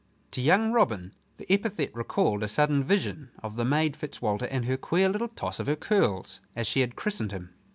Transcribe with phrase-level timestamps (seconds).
[0.31, 4.75] To young Robin the epithet recalled a sudden vision of the maid Fitzwalter and her
[4.75, 7.53] queer little toss of her curls as she had christened him.